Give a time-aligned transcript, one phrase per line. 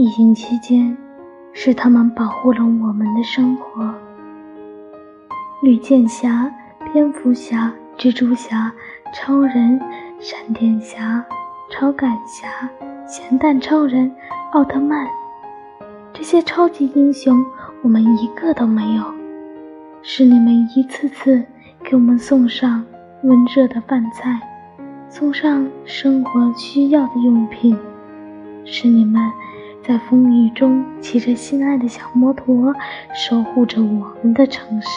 [0.00, 0.96] 疫情期间，
[1.52, 3.92] 是他们保护了我们的生活。
[5.60, 6.48] 绿箭侠、
[6.92, 8.72] 蝙蝠侠、蜘蛛侠、
[9.12, 9.80] 超人、
[10.20, 11.24] 闪电侠、
[11.68, 12.46] 超感侠、
[13.08, 14.14] 咸蛋超人、
[14.52, 15.04] 奥特曼，
[16.12, 17.44] 这些超级英雄，
[17.82, 19.02] 我们一个都没有。
[20.00, 21.44] 是你们一次次
[21.82, 22.86] 给我们送上
[23.24, 24.40] 温热的饭菜，
[25.08, 27.76] 送上生活需要的用品。
[28.64, 29.20] 是你们。
[29.88, 32.74] 在风雨中骑着心爱的小摩托，
[33.14, 34.88] 守护着我们的城市。